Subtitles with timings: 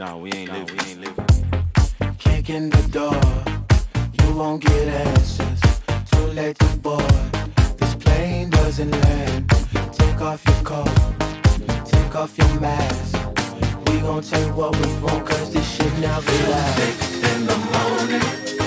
[0.00, 0.78] No, we ain't no, living.
[0.78, 2.16] We ain't living.
[2.16, 3.20] Kick in the door,
[4.18, 5.60] you won't get answers.
[6.10, 7.02] Too late to board.
[7.76, 9.50] This plane doesn't land.
[9.92, 10.88] Take off your coat,
[11.84, 13.14] take off your mask.
[13.88, 17.06] We gon' take what we want, cause this shit never lasts.
[17.06, 18.59] Six in the morning.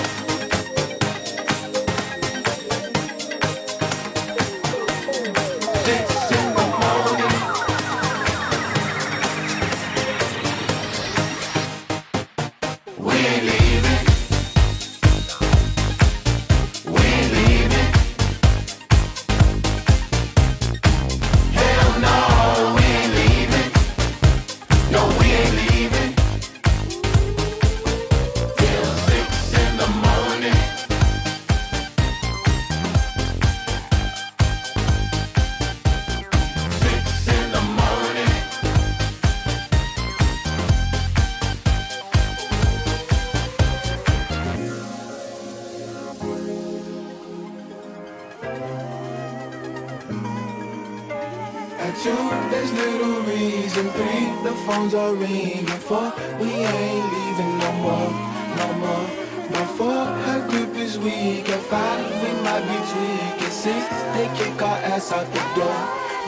[65.04, 65.66] ça te donne,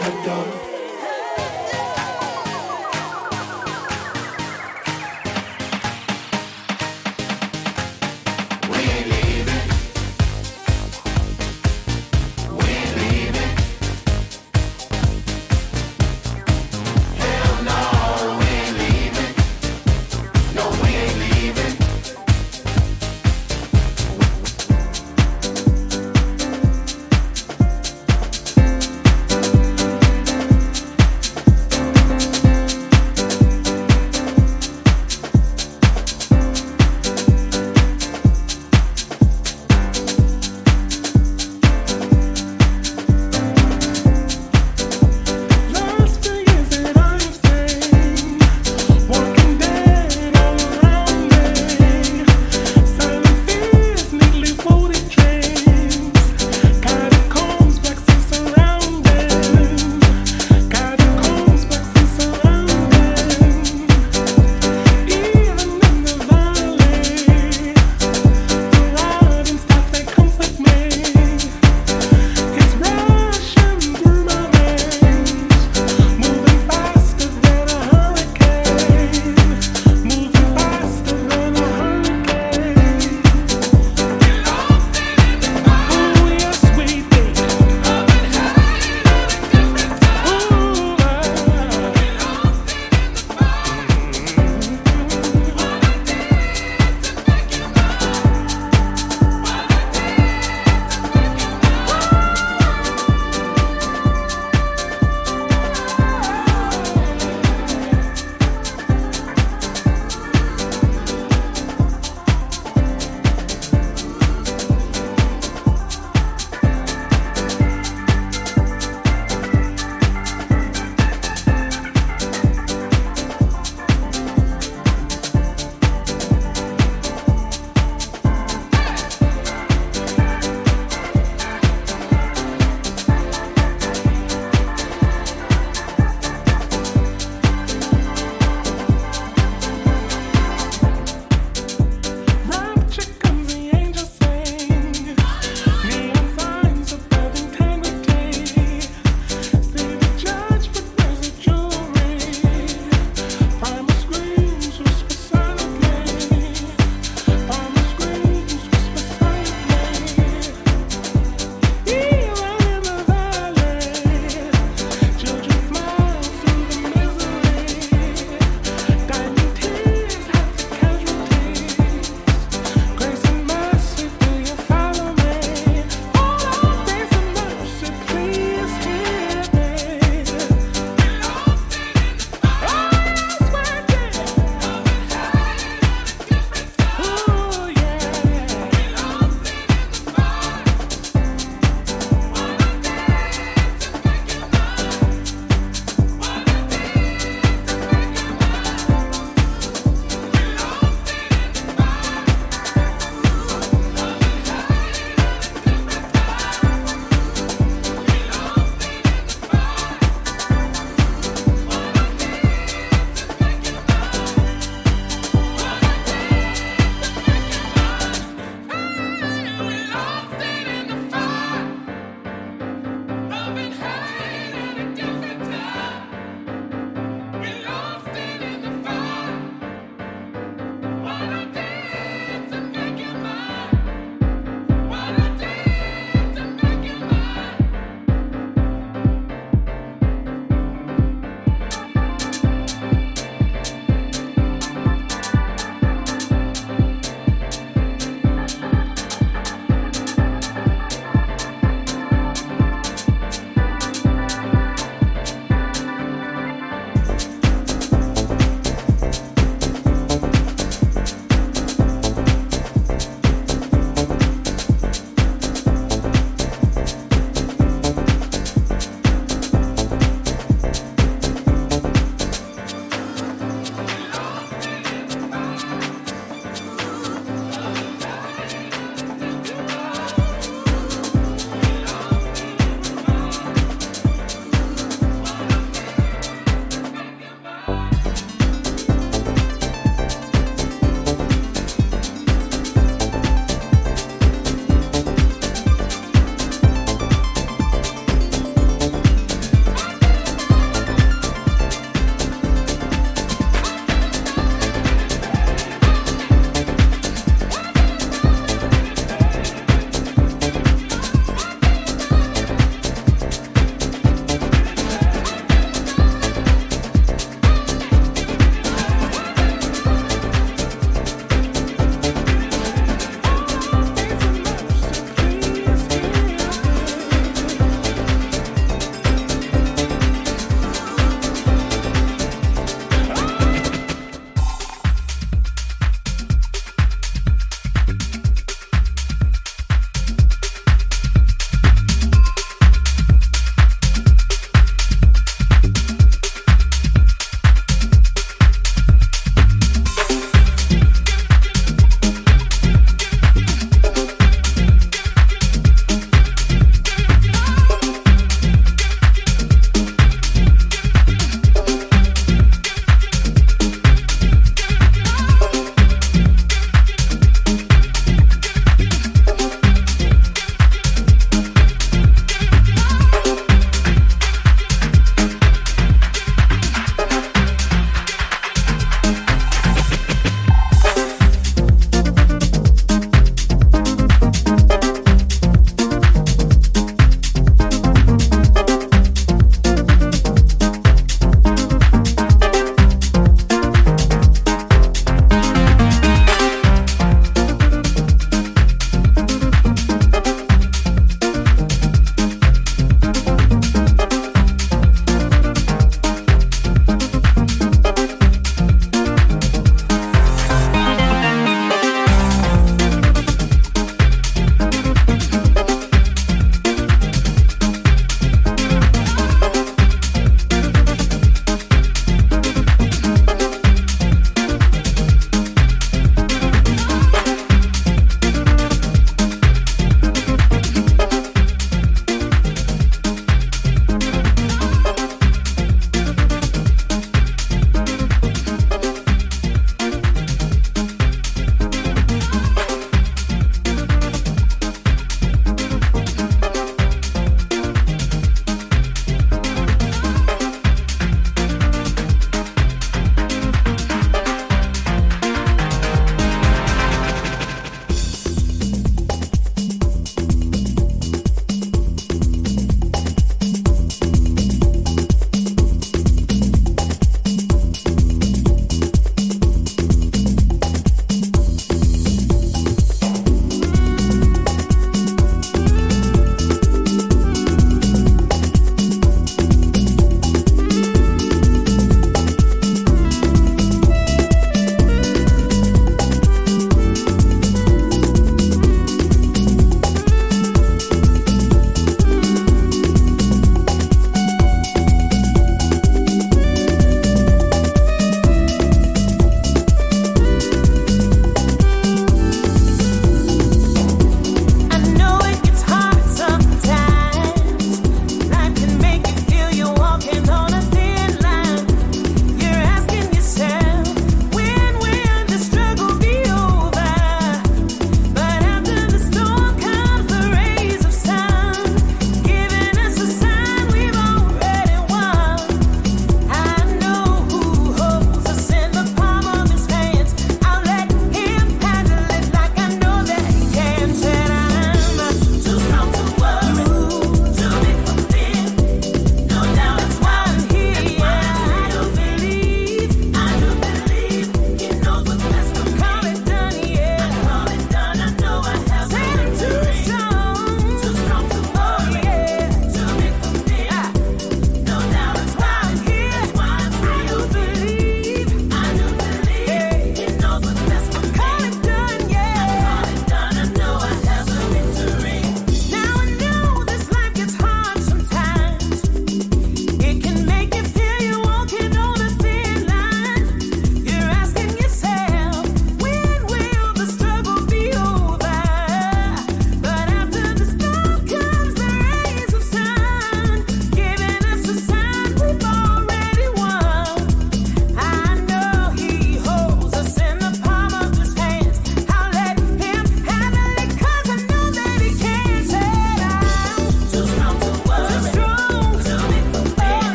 [0.00, 0.63] me donne.